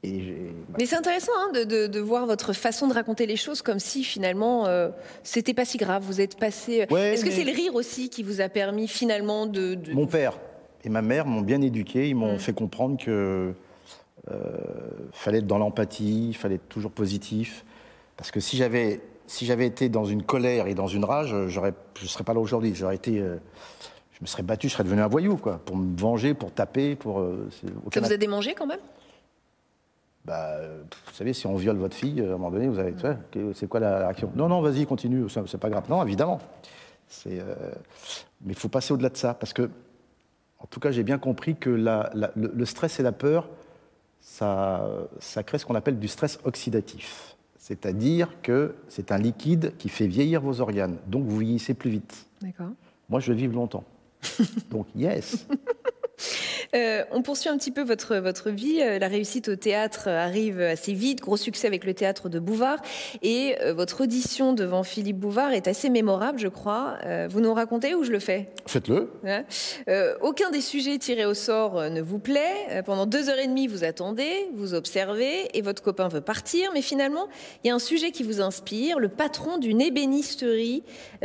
[0.03, 4.67] mais c'est intéressant hein, de, voir votre façon de raconter les choses comme si finalement
[4.67, 4.89] euh,
[5.23, 6.03] c'était pas si grave.
[6.05, 6.87] Vous êtes passé.
[6.91, 9.79] Euh, est-ce que c'est le rire aussi qui vous a permis finalement de.
[9.93, 10.39] Mon père
[10.85, 12.09] et ma mère m'ont bien éduqué.
[12.09, 12.39] Ils m'ont mm.
[12.39, 13.53] fait comprendre que
[14.31, 14.57] euh,
[15.13, 17.65] fallait être dans l'empathie, il fallait être toujours positif.
[18.17, 22.07] Parce que si j'avais si j'avais été dans une colère et dans une rage, je
[22.07, 22.75] serais pas là aujourd'hui.
[22.75, 26.35] J'aurais été je me serais battu, je serais devenu un voyou, quoi, pour me venger,
[26.35, 27.23] pour taper, pour.
[27.93, 28.81] Ça vous a démangé quand même?
[30.25, 30.59] Bah,
[31.07, 32.95] vous savez, si on viole votre fille, à un moment donné, vous avez,
[33.55, 34.31] c'est quoi la réaction?
[34.35, 35.85] Non, non, vas-y, continue, c'est pas grave.
[35.89, 36.41] Non, évidemment.
[37.27, 37.55] Euh,
[38.43, 39.71] mais il faut passer au-delà de ça, parce que,
[40.59, 43.49] en tout cas, j'ai bien compris que le, stress et la peur,
[44.21, 44.87] ça,
[45.21, 47.37] ça crée ce qu'on appelle du stress oxydatif.
[47.57, 52.27] C'est-à-dire que c'est un liquide qui fait vieillir vos organes, donc vous vieillissez plus vite.
[52.43, 52.71] D'accord.
[53.09, 53.85] Moi, je vais vivre longtemps.
[54.71, 55.47] donc, yes
[56.75, 58.81] euh, on poursuit un petit peu votre, votre vie.
[58.81, 62.79] Euh, la réussite au théâtre arrive assez vite, gros succès avec le théâtre de Bouvard.
[63.23, 66.99] Et euh, votre audition devant Philippe Bouvard est assez mémorable, je crois.
[67.29, 68.49] vous nous racontez ou je le fais?
[68.67, 69.11] Faites-le.
[69.27, 69.45] Hein?
[70.21, 72.83] Aucun des sujets tirés au sort ne vous plaît.
[72.85, 76.71] pendant deux heures et demie, vous attendez, vous observez et votre copain veut partir.
[76.75, 77.29] Mais finalement,
[77.65, 78.99] il y a un sujet qui vous inspire.
[78.99, 80.83] Le patron d'une ébénisterie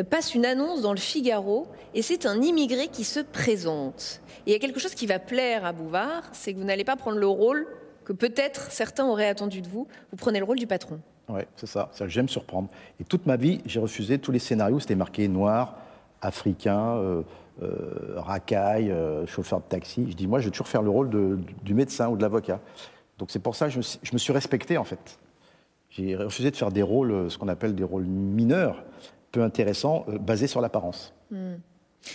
[0.10, 4.22] passe une annonce dans le Figaro et c'est un immigré qui se présente.
[4.46, 6.96] il y a quelque chose qui va plaire à Bouvard, c'est que vous n'allez pas
[6.96, 7.68] prendre le rôle
[8.04, 9.88] que peut-être certains auraient attendu de vous.
[10.12, 11.00] Vous prenez le rôle du patron.
[11.28, 11.90] Oui, c'est ça.
[11.92, 12.70] ça J'aime surprendre.
[13.00, 14.80] Et toute ma vie, j'ai refusé tous les scénarios.
[14.80, 15.78] C'était marqué noir,
[16.22, 17.24] africain, euh,
[17.62, 20.06] euh, racaille, euh, chauffeur de taxi.
[20.10, 21.10] Je dis, moi, je vais toujours faire le rôle
[21.64, 22.60] du médecin ou de l'avocat.
[23.18, 23.80] Donc c'est pour ça que je
[24.14, 25.20] me, suis, respecté, en fait.
[25.90, 28.84] J'ai refusé de faire des rôles, ce qu'on appelle des rôles mineurs,
[29.32, 31.14] peu intéressants, basés sur l'apparence.
[31.32, 31.56] Hmm.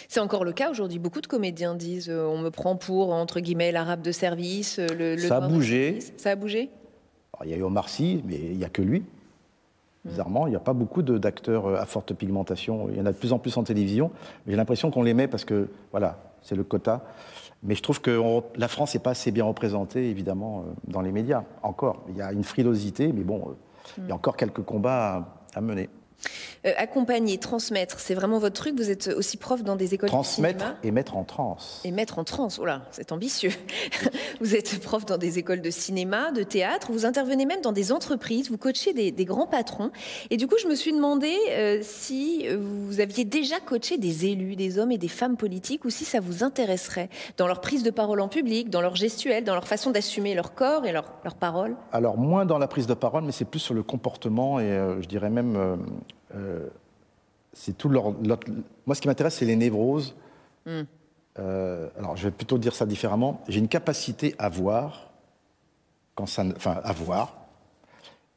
[0.08, 0.98] C'est encore le cas aujourd'hui.
[0.98, 4.78] Beaucoup de comédiens disent euh, on me prend pour, entre guillemets, l'arabe de service.
[4.78, 5.98] Euh, le, ça a bougé.
[6.16, 6.70] Ça a bougé?
[7.44, 9.02] Il y a eu Omar Sy, mais il n'y a que lui.
[10.04, 12.88] Bizarrement, il n'y a pas beaucoup d'acteurs euh, à forte pigmentation.
[12.90, 14.10] Il y en a de plus en plus en télévision.
[14.46, 17.04] J'ai l'impression qu'on les met parce que, voilà, c'est le quota.
[17.62, 18.20] Mais je trouve que
[18.56, 21.44] la France n'est pas assez bien représentée, évidemment, dans les médias.
[21.62, 22.02] Encore.
[22.08, 23.54] Il y a une frilosité, mais bon,
[23.98, 25.90] il y a encore quelques combats à mener.
[26.66, 28.74] Euh, accompagner, transmettre, c'est vraiment votre truc.
[28.76, 30.52] Vous êtes aussi prof dans des écoles de cinéma.
[30.52, 31.80] Transmettre et mettre en transe.
[31.84, 33.52] Et mettre en transe, oh là, c'est ambitieux.
[34.40, 37.92] vous êtes prof dans des écoles de cinéma, de théâtre, vous intervenez même dans des
[37.92, 39.90] entreprises, vous coachez des, grands patrons.
[40.30, 44.56] Et du coup, je me suis demandé euh, si vous aviez déjà coaché des élus,
[44.56, 47.90] des hommes et des femmes politiques, ou si ça vous intéresserait dans leur prise de
[47.90, 51.04] parole en public, dans leur gestuelle, dans leur façon d'assumer leur corps et leur
[51.38, 51.76] paroles.
[51.92, 55.00] Alors, moins dans la prise de parole, mais c'est plus sur le comportement et euh,
[55.00, 55.78] je dirais même
[56.34, 56.68] euh,
[57.52, 60.14] c'est tout leur, Moi, ce qui m'intéresse, c'est les névroses.
[60.66, 60.82] Hmm.
[61.38, 63.42] Euh, alors, je vais plutôt dire ça différemment.
[63.48, 65.10] J'ai une capacité à voir,
[66.14, 67.36] quand ça, enfin, à voir,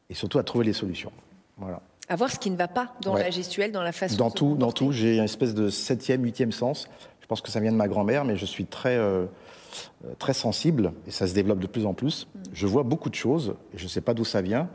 [0.09, 1.11] et surtout à trouver les solutions.
[1.57, 1.81] Voilà.
[2.09, 4.17] À voir ce qui ne va pas dans la gestuelle, dans la façon.
[4.17, 4.91] Dans tout, dans tout.
[4.91, 6.87] J'ai une espèce de septième, huitième sens.
[7.21, 9.25] Je pense que ça vient de ma grand-mère, mais je suis très, euh,
[10.19, 12.27] très sensible et ça se développe de plus en plus.
[12.35, 12.39] Hmm.
[12.51, 14.67] Je vois beaucoup de choses et je ne sais pas d'où ça vient,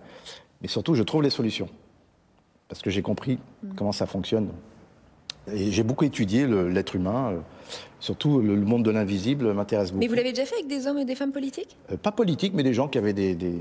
[0.62, 1.68] mais surtout je trouve les solutions
[2.68, 3.74] parce que j'ai compris mm.
[3.76, 4.48] comment ça fonctionne.
[5.52, 7.38] Et j'ai beaucoup étudié l'être humain, euh,
[8.00, 10.00] surtout le, monde de l'invisible m'intéresse beaucoup.
[10.00, 11.76] Mais vous l'avez déjà fait avec des hommes et des femmes politiques?
[11.90, 13.54] Euh, Pas politiques, mais des gens qui avaient des, des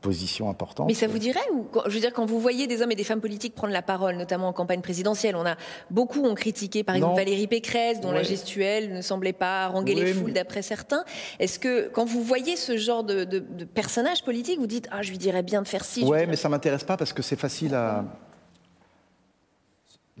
[0.00, 0.86] positions importantes.
[0.86, 3.04] Mais ça vous dirait ou je veux dire quand vous voyez des hommes et des
[3.04, 5.56] femmes politiques prendre la parole, notamment en campagne présidentielle, on a
[5.90, 10.12] beaucoup ont critiqué par exemple Valérie Pécresse dont la gestuelle ne semblait pas haranguer les
[10.12, 11.04] foules d'après certains.
[11.38, 15.02] Est-ce que quand vous voyez ce genre de, de, de personnage politique, vous dites ah
[15.02, 17.36] je lui dirais bien de faire ci Ouais, mais ça m'intéresse pas parce que c'est
[17.36, 18.04] facile à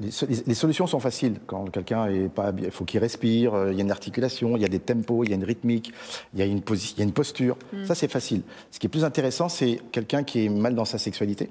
[0.00, 1.34] les, solutions sont faciles.
[1.46, 4.62] Quand quelqu'un est pas il faut qu'il respire, euh, il y a une articulation, il
[4.62, 5.92] y a des tempos, il y a une rythmique,
[6.34, 6.62] il y a une,
[6.98, 7.56] une posture.
[7.72, 7.84] Hmm.
[7.84, 8.42] Ça, c'est facile.
[8.70, 11.50] Ce qui est plus intéressant, c'est quelqu'un qui est mal dans sa sexualité,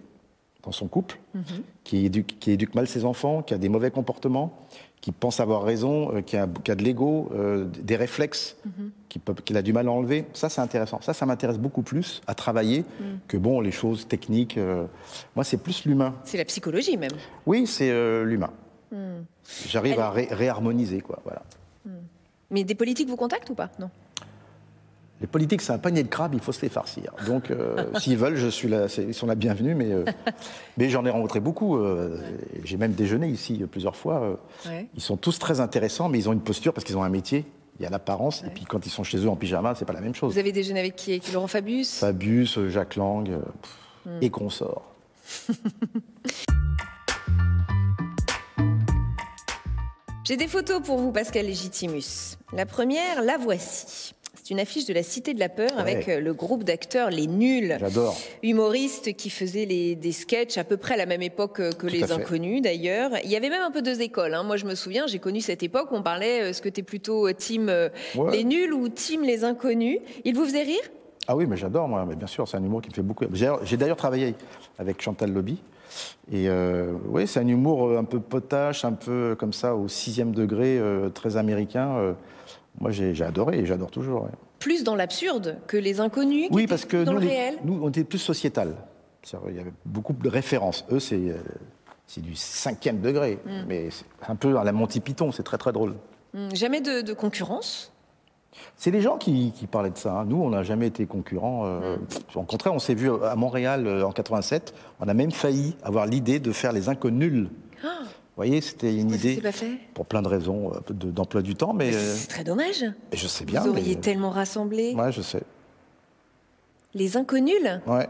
[0.64, 1.20] dans son couple,
[1.84, 4.68] qui, éduque, qui éduque mal ses enfants, qui a des mauvais comportements,
[5.02, 8.58] qui pense avoir raison, euh, qui, a, qui a de l'ego, euh, des réflexes,
[9.24, 10.26] peut- qu'il a du mal à enlever.
[10.34, 11.00] Ça, c'est intéressant.
[11.02, 12.84] Ça, ça m'intéresse beaucoup plus à travailler
[13.28, 14.58] que bon, les choses techniques.
[14.58, 14.86] euh,
[15.36, 16.14] moi, c'est plus l'humain.
[16.24, 17.12] C'est la psychologie même.
[17.46, 17.92] Oui, c'est
[18.24, 18.52] l'humain.
[19.68, 21.20] J'arrive à ré- réharmoniser, quoi.
[21.24, 21.42] Voilà.
[22.52, 23.70] Mais des politiques vous contactent ou pas?
[23.80, 23.90] Non.
[25.20, 27.12] Les politiques, c'est un panier de crabes, il faut se les farcir.
[27.26, 30.06] Donc, euh, s'ils veulent, je suis là, ils sont la bienvenue, mais, euh,
[30.78, 31.78] mais j'en ai rencontré beaucoup.
[31.78, 32.20] euh,
[32.64, 34.40] J'ai même déjeuné ici plusieurs fois.
[34.68, 34.88] Ouais.
[34.96, 37.46] Ils sont tous très intéressants, mais ils ont une posture parce qu'ils ont un métier.
[37.80, 39.94] Il y a l'apparence, et puis quand ils sont chez eux en pyjama, c'est pas
[39.94, 40.34] la même chose.
[40.34, 41.12] Vous avez déjeuné avec qui?
[41.12, 42.00] Avec Laurent Fabius?
[42.00, 43.78] Fabius, Jacques Lang pff,
[44.22, 44.84] et consorts.
[50.24, 52.36] J'ai des photos pour vous, Pascal Légitimus.
[52.52, 54.14] La première, la voici.
[54.48, 57.28] C'est une affiche de la Cité de la Peur avec euh, le groupe d'acteurs Les
[57.28, 57.76] Nuls.
[57.82, 58.16] J'adore.
[58.44, 61.86] Humoristes qui faisaient les- des sketchs à peu près à la même époque euh, que
[61.88, 63.12] Tout les inconnus d'ailleurs.
[63.26, 64.34] Il y avait même un peu deux écoles.
[64.34, 64.44] hein.
[64.44, 66.82] Moi je me souviens, j'ai connu cette époque où on parlait, euh, est-ce que t'es
[66.82, 67.70] plutôt euh, team
[68.16, 68.32] Ouais.
[68.32, 70.80] les nuls ou team les inconnus Il vous faisait rire?
[71.28, 72.06] Ah oui, mais j'adore, moi.
[72.08, 73.26] Mais bien sûr, c'est un humour qui me fait beaucoup.
[73.34, 74.34] J'ai d'ailleurs travaillé
[74.80, 75.58] avec Chantal Lobby.
[76.32, 80.32] Et euh, oui, c'est un humour un peu potache, un peu comme ça, au sixième
[80.32, 81.98] degré, euh, très américain.
[81.98, 82.14] euh.
[82.80, 84.24] Moi, j'ai adoré et j'adore toujours.
[84.24, 84.30] ouais.
[84.60, 87.80] Plus dans l'absurde que les inconnus Oui, parce que dans nous, le les- réel nous,
[87.82, 88.76] on était plus sociétal.
[89.50, 90.86] Il y avait beaucoup de références.
[90.92, 91.38] Eux, c'est euh,
[92.18, 93.40] du cinquième degré.
[93.46, 93.50] Mm.
[93.68, 95.96] Mais c'est un peu à la Monty Python, c'est très très drôle.
[96.36, 97.92] Hum, Jamais de, de concurrence?
[98.76, 100.14] C'est les gens qui, qui parlaient de ça.
[100.20, 100.26] hein.
[100.26, 101.64] Nous, on n'a jamais été concurrents.
[101.66, 101.98] euh,
[102.36, 104.74] Au contraire, on s'est vu à Montréal euh, en 87.
[105.00, 107.48] On a même failli avoir l'idée de faire les inconnus.
[108.38, 111.56] Vous voyez, c'était une idée pas fait pour plein de raisons euh, de- d'emploi du
[111.56, 112.86] temps, mais euh, C'est très dommage.
[113.12, 113.62] je sais bien.
[113.62, 115.42] Vous auriez mais- tellement rassemblé Ouais, je sais.
[116.94, 117.56] les inconnus.
[117.88, 118.08] Ouais.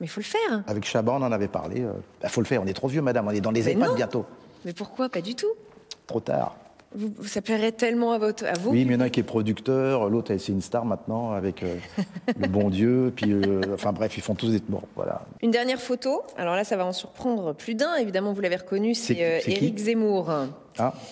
[0.00, 0.64] Mais il faut le faire.
[0.66, 1.84] Avec Chaban, on en avait parlé.
[2.24, 2.60] Il faut le faire.
[2.60, 3.28] On est trop vieux, madame.
[3.28, 3.94] On est dans les Mais EHPAD non.
[3.94, 4.26] bientôt.
[4.64, 5.08] Mais pourquoi?
[5.08, 5.46] Pas du tout.
[6.08, 6.56] Trop tard.
[6.94, 8.70] Vous- ça plairait tellement à, votre, à vous.
[8.70, 11.32] Oui, mais il y en a un qui est producteur, l'autre c'est une star maintenant
[11.32, 11.74] avec euh,
[12.40, 15.22] le bon Dieu, puis euh, enfin bref, ils font tous des bon, voilà.
[15.42, 16.22] Une dernière photo.
[16.36, 17.96] Alors là, ça va en surprendre plus d'un.
[17.96, 20.30] Évidemment, vous l'avez reconnu, c'est C'est- euh, c'est Éric Zemmour.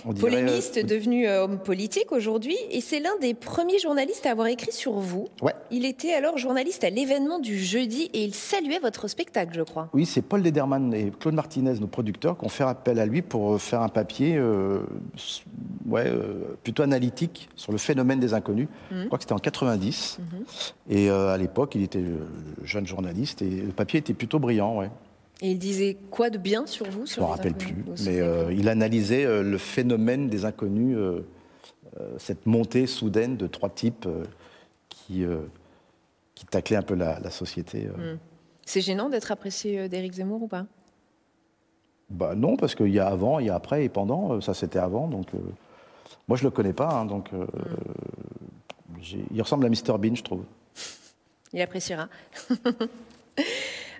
[0.05, 4.27] On dirait, Polémiste euh, devenu euh, homme politique aujourd'hui, et c'est l'un des premiers journalistes
[4.27, 5.29] à avoir écrit sur vous.
[5.43, 5.55] Ouais.
[5.71, 9.89] Il était alors journaliste à l'événement du jeudi et il saluait votre spectacle, je crois.
[9.93, 13.23] Oui, c'est Paul Lederman et Claude Martinez, nos producteurs, qui ont fait appel à lui
[13.23, 14.81] pour euh, faire un papier euh,
[15.87, 18.69] ouais, euh, plutôt analytique sur le phénomène des inconnus.
[18.91, 20.19] Je crois que c'était en 90.
[20.91, 22.05] Et euh, à l'époque, il était
[22.63, 24.79] jeune journaliste et le papier était plutôt brillant.
[24.79, 24.91] Ouais.
[25.45, 27.75] Et il disait quoi de bien sur vous Je ne me rappelle plus.
[28.07, 31.21] Mais euh, il analysait euh, le phénomène des inconnus, euh,
[32.17, 34.09] cette montée soudaine de trois types
[34.89, 35.23] qui,
[36.35, 37.87] qui taclaient un peu la, la société.
[37.99, 38.17] euh.
[38.65, 40.65] C'est gênant d'être apprécié d'Éric Zemmour ou pas?
[42.09, 44.41] Bah non, parce qu'il y a avant, il y a après et pendant.
[44.41, 45.09] Ça, c'était avant.
[45.09, 45.27] Donc,
[46.27, 46.89] moi, je le connais pas.
[46.89, 47.29] hein, donc,
[49.03, 50.45] j'ai- il ressemble à Mr Bean, je trouve.
[51.53, 52.09] Il appréciera.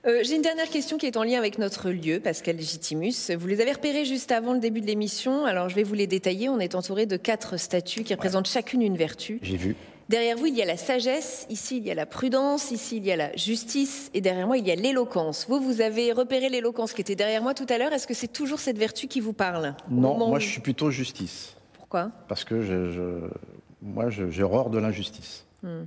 [0.07, 3.31] Euh, J'ai une dernière question qui est en lien avec notre lieu, Pascal Légitimus.
[3.39, 6.07] Vous les avez repérés juste avant le début de l'émission, alors je vais vous les
[6.07, 6.49] détailler.
[6.49, 9.39] On est entouré de quatre statues qui représentent chacune une vertu.
[9.43, 9.77] J'ai vu.
[10.11, 13.07] Derrière vous, il y a la sagesse, ici, il y a la prudence, ici, il
[13.07, 15.47] y a la justice, et derrière moi, il y a l'éloquence.
[15.49, 17.95] Vous, vous avez repéré l'éloquence qui était derrière moi tout à l'heure.
[17.95, 20.91] Est-ce que c'est toujours cette vertu qui vous parle Non, moi, où- je suis plutôt
[20.91, 21.57] justice.
[21.79, 22.11] Pourquoi?
[22.29, 23.31] Parce que je, je-
[23.81, 25.47] moi, j'ai horreur de l'injustice.
[25.63, 25.85] Hmm.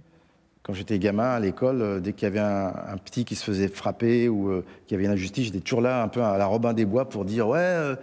[0.68, 3.44] Quand j'étais gamin à l'école, euh, dès qu'il y avait un, un petit qui se
[3.46, 6.38] faisait frapper ou euh, qu'il y avait une injustice, j'étais toujours là, un peu à
[6.38, 7.96] la Robin des Bois, pour dire ouais, euh,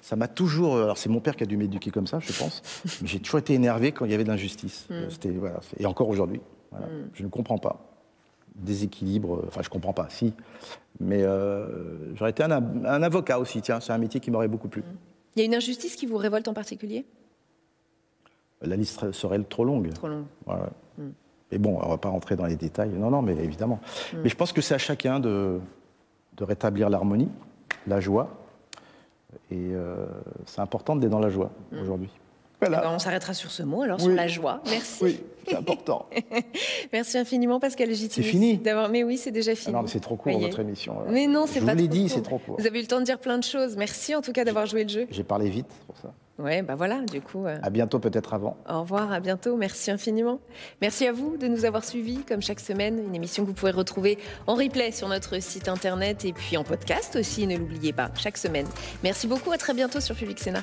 [0.00, 0.76] ça m'a toujours.
[0.78, 2.62] Alors c'est mon père qui a dû m'éduquer comme ça, je pense.
[3.02, 4.86] mais j'ai toujours été énervé quand il y avait de l'injustice.
[4.92, 6.86] Euh, C'était voilà, et encore aujourd'hui, voilà.
[7.12, 7.80] je ne comprends pas.
[8.54, 10.32] Déséquilibre, enfin je comprends pas, si.
[11.00, 13.62] Mais euh, j'aurais été un, un avocat aussi.
[13.62, 14.84] Tiens, c'est un métier qui m'aurait beaucoup plu.
[15.34, 17.04] Il y a une injustice qui vous révolte en particulier?
[18.60, 19.92] La liste serait- trop longue.
[19.94, 20.24] Trop long.
[20.46, 20.54] Ouais,
[21.52, 22.90] Mais bon, on va pas rentrer dans les détails.
[22.90, 23.78] Non, non, mais évidemment.
[24.22, 25.60] Mais je pense que c'est à chacun de,
[26.36, 27.28] de rétablir l'harmonie,
[27.86, 28.30] la joie.
[29.50, 30.06] Et euh,
[30.46, 32.10] c'est important d'être dans la joie aujourd'hui.
[32.62, 32.78] Voilà.
[32.78, 34.04] Alors, on s'arrêtera sur ce mot, alors Oui.
[34.04, 34.62] sur la joie.
[34.70, 34.98] Merci.
[35.02, 36.06] Oui, c'est important.
[36.92, 38.24] Merci infiniment, Pascal Légitimus.
[38.24, 39.72] C'est fini d'avoir- Mais oui, c'est déjà Ah fini.
[39.74, 40.96] non, mais c'est trop court votre émission.
[41.08, 42.56] Mais non, c'est Je pas vous l'ai dit, c'est trop court.
[42.58, 43.76] Vous avez eu le temps de dire plein de choses.
[43.76, 45.06] Merci en tout cas d'avoir joué le jeu.
[45.10, 46.12] J'ai parlé vite pour ça.
[46.38, 47.44] Ouais, bah voilà, du coup.
[47.46, 48.56] euh, À bientôt, peut-être avant.
[48.68, 49.56] Au revoir, à bientôt.
[49.56, 50.38] Merci infiniment.
[50.80, 52.98] Merci à vous de nous avoir suivis, comme chaque semaine.
[53.06, 56.64] Une émission que vous pouvez retrouver en replay sur notre site internet et puis en
[56.64, 58.66] podcast aussi, ne l'oubliez pas, chaque semaine.
[59.04, 60.62] Merci beaucoup, à très bientôt sur Public Sénat.